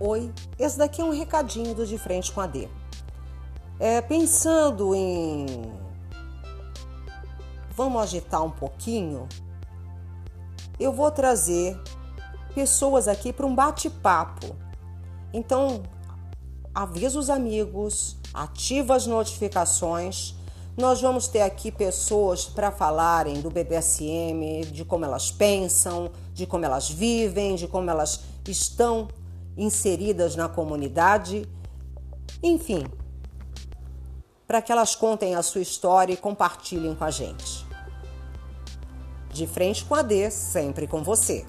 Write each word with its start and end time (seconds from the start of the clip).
Oi, 0.00 0.32
esse 0.58 0.76
daqui 0.76 1.00
é 1.00 1.04
um 1.04 1.12
recadinho 1.12 1.72
do 1.72 1.86
De 1.86 1.96
Frente 1.96 2.32
com 2.32 2.40
a 2.40 2.48
D. 2.48 2.68
É, 3.78 4.00
pensando 4.00 4.92
em. 4.92 5.46
Vamos 7.70 8.02
agitar 8.02 8.42
um 8.42 8.50
pouquinho? 8.50 9.28
Eu 10.80 10.92
vou 10.92 11.08
trazer 11.12 11.80
pessoas 12.56 13.06
aqui 13.06 13.32
para 13.32 13.46
um 13.46 13.54
bate-papo. 13.54 14.56
Então, 15.32 15.84
avisa 16.74 17.16
os 17.16 17.30
amigos, 17.30 18.16
ativa 18.32 18.96
as 18.96 19.06
notificações. 19.06 20.34
Nós 20.76 21.00
vamos 21.00 21.28
ter 21.28 21.42
aqui 21.42 21.70
pessoas 21.70 22.46
para 22.46 22.72
falarem 22.72 23.40
do 23.40 23.48
BDSM, 23.48 24.62
de 24.72 24.84
como 24.84 25.04
elas 25.04 25.30
pensam, 25.30 26.10
de 26.32 26.46
como 26.46 26.64
elas 26.64 26.90
vivem, 26.90 27.54
de 27.54 27.68
como 27.68 27.88
elas 27.88 28.24
estão 28.44 29.06
inseridas 29.56 30.36
na 30.36 30.48
comunidade. 30.48 31.48
Enfim, 32.42 32.86
para 34.46 34.60
que 34.60 34.70
elas 34.70 34.94
contem 34.94 35.34
a 35.34 35.42
sua 35.42 35.60
história 35.60 36.12
e 36.12 36.16
compartilhem 36.16 36.94
com 36.94 37.04
a 37.04 37.10
gente. 37.10 37.66
De 39.30 39.46
frente 39.46 39.84
com 39.84 39.94
a 39.94 40.02
D, 40.02 40.30
sempre 40.30 40.86
com 40.86 41.02
você. 41.02 41.44